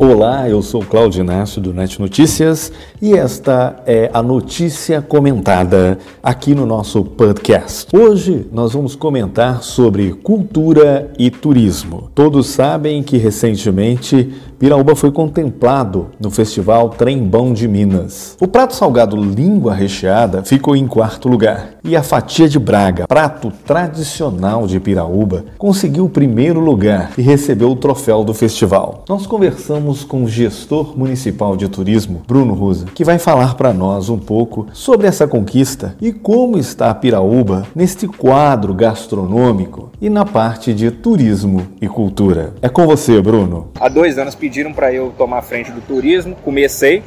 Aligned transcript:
o 0.00 0.09
Olá, 0.20 0.46
eu 0.46 0.60
sou 0.60 0.84
Cláudio 0.84 1.22
Inácio 1.22 1.62
do 1.62 1.72
Net 1.72 1.98
Notícias 1.98 2.70
e 3.00 3.14
esta 3.14 3.82
é 3.86 4.10
a 4.12 4.22
notícia 4.22 5.00
comentada 5.00 5.98
aqui 6.22 6.54
no 6.54 6.66
nosso 6.66 7.02
podcast. 7.02 7.86
Hoje 7.96 8.46
nós 8.52 8.74
vamos 8.74 8.94
comentar 8.94 9.62
sobre 9.62 10.12
cultura 10.12 11.10
e 11.18 11.30
turismo. 11.30 12.10
Todos 12.14 12.48
sabem 12.48 13.02
que 13.02 13.16
recentemente 13.16 14.30
Piraúba 14.58 14.94
foi 14.94 15.10
contemplado 15.10 16.08
no 16.20 16.30
Festival 16.30 16.90
Trembão 16.90 17.54
de 17.54 17.66
Minas. 17.66 18.36
O 18.38 18.46
prato 18.46 18.74
salgado 18.74 19.16
língua 19.16 19.72
recheada 19.72 20.44
ficou 20.44 20.76
em 20.76 20.86
quarto 20.86 21.30
lugar 21.30 21.76
e 21.82 21.96
a 21.96 22.02
fatia 22.02 22.46
de 22.46 22.58
Braga, 22.58 23.06
prato 23.08 23.50
tradicional 23.64 24.66
de 24.66 24.78
Piraúba, 24.78 25.46
conseguiu 25.56 26.04
o 26.04 26.10
primeiro 26.10 26.60
lugar 26.60 27.12
e 27.16 27.22
recebeu 27.22 27.70
o 27.70 27.76
troféu 27.76 28.22
do 28.22 28.34
festival. 28.34 29.02
Nós 29.08 29.26
conversamos 29.26 30.04
com 30.10 30.24
o 30.24 30.28
gestor 30.28 30.98
municipal 30.98 31.56
de 31.56 31.68
turismo, 31.68 32.24
Bruno 32.26 32.52
Rosa, 32.52 32.86
que 32.92 33.04
vai 33.04 33.16
falar 33.16 33.54
para 33.54 33.72
nós 33.72 34.08
um 34.08 34.18
pouco 34.18 34.66
sobre 34.72 35.06
essa 35.06 35.28
conquista 35.28 35.94
e 36.00 36.12
como 36.12 36.58
está 36.58 36.92
Piraúba 36.92 37.64
neste 37.76 38.08
quadro 38.08 38.74
gastronômico 38.74 39.92
e 40.00 40.10
na 40.10 40.24
parte 40.24 40.74
de 40.74 40.90
turismo 40.90 41.64
e 41.80 41.86
cultura. 41.86 42.54
É 42.60 42.68
com 42.68 42.88
você, 42.88 43.22
Bruno. 43.22 43.70
Há 43.78 43.88
dois 43.88 44.18
anos 44.18 44.34
pediram 44.34 44.72
para 44.72 44.92
eu 44.92 45.14
tomar 45.16 45.42
frente 45.42 45.70
do 45.70 45.80
turismo, 45.80 46.34
comecei 46.44 47.04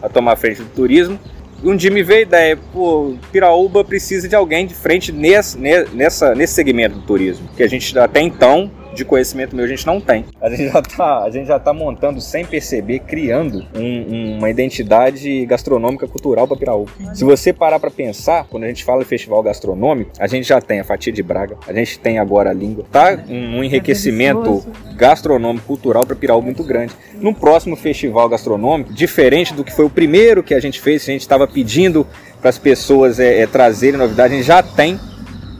a 0.00 0.08
tomar 0.08 0.36
frente 0.36 0.62
do 0.62 0.68
turismo. 0.68 1.18
Um 1.64 1.74
dia 1.74 1.90
me 1.90 2.04
veio 2.04 2.20
a 2.20 2.22
ideia, 2.22 2.58
pô, 2.72 3.14
Piraúba 3.32 3.82
precisa 3.82 4.28
de 4.28 4.36
alguém 4.36 4.64
de 4.64 4.74
frente 4.74 5.10
nesse, 5.10 5.58
nessa, 5.58 6.36
nesse 6.36 6.54
segmento 6.54 7.00
do 7.00 7.02
turismo, 7.02 7.48
que 7.56 7.64
a 7.64 7.68
gente 7.68 7.98
até 7.98 8.20
então 8.20 8.70
de 8.94 9.04
conhecimento 9.04 9.54
meu 9.54 9.64
a 9.64 9.68
gente 9.68 9.86
não 9.86 10.00
tem. 10.00 10.24
A 10.40 10.48
gente 10.48 10.68
já 10.68 10.78
está 10.78 11.24
a 11.24 11.30
gente 11.30 11.46
já 11.46 11.58
tá 11.58 11.72
montando 11.72 12.20
sem 12.20 12.44
perceber, 12.44 13.00
criando 13.00 13.66
um, 13.74 14.38
uma 14.38 14.50
identidade 14.50 15.44
gastronômica 15.46 16.06
cultural 16.06 16.46
para 16.46 16.56
Piraú. 16.56 16.86
Se 17.14 17.24
você 17.24 17.52
parar 17.52 17.78
para 17.78 17.90
pensar, 17.90 18.46
quando 18.48 18.64
a 18.64 18.68
gente 18.68 18.84
fala 18.84 19.02
em 19.02 19.04
festival 19.04 19.42
gastronômico, 19.42 20.12
a 20.18 20.26
gente 20.26 20.46
já 20.46 20.60
tem 20.60 20.80
a 20.80 20.84
fatia 20.84 21.12
de 21.12 21.22
Braga, 21.22 21.56
a 21.66 21.72
gente 21.72 21.98
tem 21.98 22.18
agora 22.18 22.50
a 22.50 22.52
língua, 22.52 22.84
tá 22.90 23.18
um, 23.28 23.58
um 23.58 23.64
enriquecimento 23.64 24.64
gastronômico 24.96 25.66
cultural 25.66 26.06
para 26.06 26.16
Piraú 26.16 26.42
muito 26.42 26.62
grande. 26.62 26.94
No 27.14 27.34
próximo 27.34 27.76
festival 27.76 28.28
gastronômico, 28.28 28.92
diferente 28.92 29.54
do 29.54 29.64
que 29.64 29.72
foi 29.72 29.84
o 29.84 29.90
primeiro 29.90 30.42
que 30.42 30.54
a 30.54 30.60
gente 30.60 30.80
fez, 30.80 31.02
a 31.02 31.12
gente 31.12 31.22
estava 31.22 31.46
pedindo 31.46 32.06
para 32.40 32.50
as 32.50 32.58
pessoas 32.58 33.18
é, 33.18 33.40
é, 33.40 33.46
trazerem 33.46 33.98
novidade, 33.98 34.34
a 34.34 34.36
gente 34.36 34.46
já 34.46 34.62
tem 34.62 35.00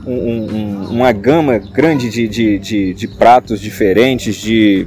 um, 0.06 0.12
um, 0.12 0.88
uma 0.90 1.12
gama 1.12 1.58
grande 1.58 2.08
de, 2.10 2.28
de, 2.28 2.58
de, 2.58 2.94
de 2.94 3.08
pratos 3.08 3.60
diferentes, 3.60 4.36
de, 4.36 4.86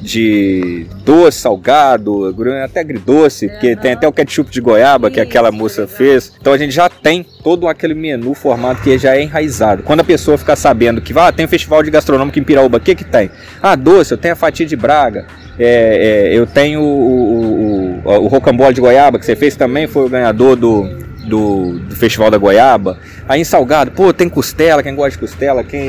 de 0.00 0.86
doce, 1.04 1.38
salgado, 1.38 2.34
até 2.64 2.80
agridoce, 2.80 3.48
porque 3.48 3.76
tem 3.76 3.92
até 3.92 4.06
o 4.06 4.12
ketchup 4.12 4.50
de 4.50 4.60
goiaba 4.60 5.10
que 5.10 5.20
aquela 5.20 5.52
moça 5.52 5.86
fez. 5.86 6.32
Então 6.40 6.52
a 6.52 6.58
gente 6.58 6.72
já 6.72 6.88
tem 6.88 7.24
todo 7.42 7.68
aquele 7.68 7.94
menu 7.94 8.34
formado 8.34 8.82
que 8.82 8.98
já 8.98 9.16
é 9.16 9.22
enraizado. 9.22 9.82
Quando 9.82 10.00
a 10.00 10.04
pessoa 10.04 10.36
ficar 10.36 10.56
sabendo 10.56 11.00
que 11.00 11.16
ah, 11.16 11.32
tem 11.32 11.46
um 11.46 11.48
festival 11.48 11.82
de 11.82 11.90
gastronômico 11.90 12.38
em 12.38 12.44
Piraúba, 12.44 12.78
o 12.78 12.80
que 12.80 12.94
que 12.94 13.04
tem? 13.04 13.30
Ah, 13.62 13.76
doce, 13.76 14.12
eu 14.12 14.18
tenho 14.18 14.34
a 14.34 14.36
fatia 14.36 14.66
de 14.66 14.76
Braga, 14.76 15.26
é, 15.58 16.30
é, 16.30 16.38
eu 16.38 16.46
tenho 16.46 16.80
o, 16.80 18.02
o, 18.02 18.02
o, 18.04 18.24
o 18.24 18.26
rocambole 18.26 18.74
de 18.74 18.80
goiaba 18.80 19.18
que 19.18 19.26
você 19.26 19.36
fez 19.36 19.54
também, 19.54 19.86
foi 19.86 20.06
o 20.06 20.08
ganhador 20.08 20.56
do, 20.56 21.01
do, 21.24 21.78
do 21.78 21.96
Festival 21.96 22.30
da 22.30 22.38
Goiaba. 22.38 22.98
Aí 23.28 23.40
em 23.40 23.44
Salgado, 23.44 23.90
pô, 23.90 24.12
tem 24.12 24.28
costela, 24.28 24.82
quem 24.82 24.94
gosta 24.94 25.12
de 25.12 25.18
costela, 25.18 25.62
quem. 25.62 25.88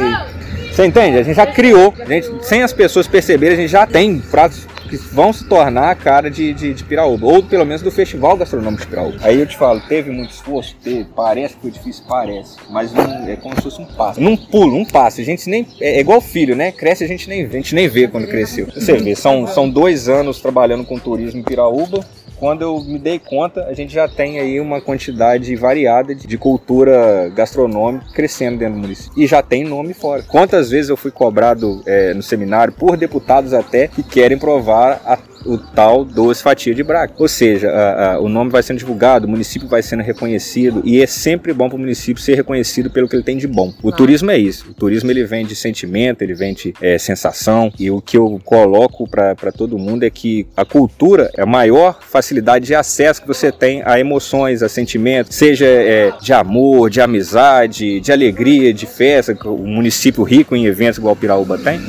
Você 0.71 0.85
entende? 0.85 1.17
A 1.17 1.23
gente 1.23 1.35
já 1.35 1.45
criou, 1.45 1.93
a 1.99 2.05
gente, 2.05 2.29
sem 2.41 2.63
as 2.63 2.73
pessoas 2.73 3.07
perceberem, 3.07 3.57
a 3.57 3.61
gente 3.61 3.71
já 3.71 3.85
tem 3.85 4.19
pratos 4.19 4.65
que 4.89 4.97
vão 4.97 5.33
se 5.33 5.43
tornar 5.45 5.89
a 5.89 5.95
cara 5.95 6.29
de, 6.29 6.53
de, 6.53 6.73
de 6.73 6.83
Piraúba, 6.83 7.25
ou 7.25 7.43
pelo 7.43 7.65
menos 7.65 7.81
do 7.81 7.91
Festival 7.91 8.37
Gastronômico 8.37 8.83
de 8.83 8.87
Piraúba. 8.87 9.17
Aí 9.21 9.39
eu 9.39 9.45
te 9.45 9.57
falo, 9.57 9.81
teve 9.81 10.11
muito 10.11 10.31
esforço? 10.31 10.75
Teve, 10.83 11.05
parece 11.15 11.55
que 11.55 11.61
foi 11.61 11.71
difícil, 11.71 12.03
parece, 12.07 12.57
mas 12.69 12.91
um, 12.93 13.27
é 13.27 13.35
como 13.35 13.55
se 13.55 13.61
fosse 13.61 13.81
um 13.81 13.85
passo. 13.85 14.21
Num 14.21 14.37
pulo, 14.37 14.75
um 14.75 14.85
passo, 14.85 15.21
a 15.21 15.23
gente 15.23 15.49
nem, 15.49 15.67
é, 15.79 15.97
é 15.97 15.99
igual 15.99 16.21
filho, 16.21 16.55
né? 16.55 16.71
Cresce 16.71 17.03
a 17.03 17.07
gente 17.07 17.27
nem 17.27 17.45
vê, 17.45 17.57
a 17.57 17.61
gente 17.61 17.75
nem 17.75 17.87
vê 17.87 18.07
quando 18.07 18.27
cresceu. 18.27 18.67
Você 18.67 18.97
vê, 18.97 19.15
são, 19.15 19.47
são 19.47 19.69
dois 19.69 20.09
anos 20.09 20.39
trabalhando 20.39 20.83
com 20.83 20.99
turismo 20.99 21.39
em 21.39 21.43
Piraúba, 21.43 22.05
quando 22.43 22.61
eu 22.61 22.83
me 22.83 22.99
dei 22.99 23.19
conta, 23.19 23.67
a 23.67 23.73
gente 23.73 23.93
já 23.93 24.05
tem 24.05 24.37
aí 24.37 24.59
uma 24.59 24.81
quantidade 24.81 25.55
variada 25.55 26.13
de 26.13 26.37
cultura 26.37 27.31
gastronômica 27.33 28.05
crescendo 28.13 28.57
dentro 28.57 28.73
do 28.73 28.81
município. 28.81 29.13
E 29.15 29.25
já 29.25 29.41
tem 29.41 29.63
nome 29.63 29.93
fora. 29.93 30.23
Quantas 30.23 30.69
vezes 30.69 30.89
eu 30.89 30.97
fui 30.97 31.09
cobrado 31.09 31.81
é, 31.85 32.13
no 32.13 32.21
seminário 32.21 32.73
por 32.73 32.97
deputados 32.97 33.53
até 33.53 33.87
que 33.87 34.03
querem 34.03 34.37
provar 34.37 35.01
a 35.05 35.15
o 35.45 35.57
tal 35.57 36.03
doce 36.05 36.41
fatia 36.41 36.73
de 36.73 36.83
Braga. 36.83 37.13
Ou 37.17 37.27
seja, 37.27 37.69
a, 37.69 38.13
a, 38.13 38.19
o 38.19 38.29
nome 38.29 38.51
vai 38.51 38.63
sendo 38.63 38.77
divulgado, 38.77 39.27
o 39.27 39.29
município 39.29 39.67
vai 39.67 39.81
sendo 39.81 40.03
reconhecido 40.03 40.81
e 40.85 41.01
é 41.01 41.07
sempre 41.07 41.53
bom 41.53 41.69
para 41.69 41.75
o 41.75 41.79
município 41.79 42.21
ser 42.21 42.35
reconhecido 42.35 42.89
pelo 42.89 43.07
que 43.07 43.15
ele 43.15 43.23
tem 43.23 43.37
de 43.37 43.47
bom. 43.47 43.73
O 43.81 43.91
turismo 43.91 44.31
é 44.31 44.37
isso. 44.37 44.71
O 44.71 44.73
turismo 44.73 45.11
ele 45.11 45.23
vem 45.23 45.45
de 45.45 45.55
sentimento, 45.55 46.21
ele 46.21 46.33
vem 46.33 46.53
de 46.53 46.73
é, 46.81 46.97
sensação 46.97 47.71
e 47.79 47.89
o 47.89 48.01
que 48.01 48.17
eu 48.17 48.39
coloco 48.43 49.07
para 49.07 49.51
todo 49.55 49.77
mundo 49.77 50.03
é 50.03 50.09
que 50.09 50.47
a 50.55 50.65
cultura 50.65 51.29
é 51.37 51.41
a 51.41 51.45
maior 51.45 51.99
facilidade 52.01 52.65
de 52.65 52.75
acesso 52.75 53.21
que 53.21 53.27
você 53.27 53.51
tem 53.51 53.81
a 53.85 53.99
emoções, 53.99 54.63
a 54.63 54.69
sentimentos, 54.69 55.35
seja 55.35 55.65
é, 55.65 56.11
de 56.21 56.33
amor, 56.33 56.89
de 56.89 57.01
amizade, 57.01 57.99
de 57.99 58.11
alegria, 58.11 58.73
de 58.73 58.85
festa, 58.85 59.37
o 59.45 59.67
município 59.67 60.23
rico 60.23 60.55
em 60.55 60.65
eventos 60.65 60.97
igual 60.97 61.13
o 61.13 61.17
Piraúba 61.17 61.57
tem. 61.57 61.79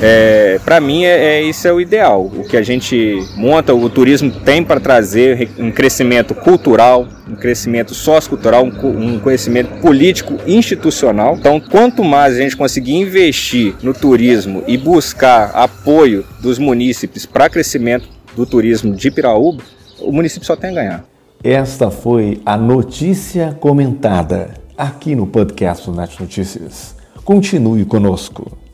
É, 0.00 0.60
para 0.64 0.78
mim, 0.80 1.04
é, 1.04 1.38
é, 1.38 1.42
isso 1.42 1.66
é 1.66 1.72
o 1.72 1.80
ideal. 1.80 2.26
O 2.26 2.44
que 2.44 2.56
a 2.56 2.62
gente 2.62 3.18
monta, 3.34 3.74
o 3.74 3.88
turismo 3.88 4.30
tem 4.30 4.62
para 4.62 4.78
trazer 4.78 5.48
um 5.58 5.70
crescimento 5.70 6.34
cultural, 6.34 7.08
um 7.28 7.34
crescimento 7.34 7.94
sociocultural, 7.94 8.64
um, 8.64 9.14
um 9.14 9.18
conhecimento 9.18 9.80
político 9.80 10.38
institucional. 10.46 11.36
Então, 11.36 11.60
quanto 11.60 12.04
mais 12.04 12.34
a 12.34 12.38
gente 12.38 12.56
conseguir 12.56 12.94
investir 12.94 13.74
no 13.82 13.94
turismo 13.94 14.62
e 14.66 14.76
buscar 14.76 15.50
apoio 15.54 16.24
dos 16.40 16.58
munícipes 16.58 17.24
para 17.24 17.48
crescimento 17.48 18.08
do 18.34 18.44
turismo 18.44 18.94
de 18.94 19.10
Piraúba, 19.10 19.62
o 20.00 20.12
município 20.12 20.46
só 20.46 20.54
tem 20.54 20.70
a 20.70 20.74
ganhar. 20.74 21.04
Esta 21.42 21.90
foi 21.90 22.40
a 22.44 22.56
notícia 22.56 23.56
comentada 23.60 24.54
aqui 24.76 25.14
no 25.14 25.26
podcast 25.26 25.90
do 25.90 25.96
Net 25.96 26.20
Notícias. 26.20 26.94
Continue 27.24 27.84
conosco. 27.84 28.65